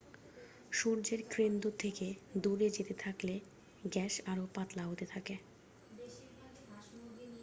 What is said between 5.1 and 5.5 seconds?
থাকে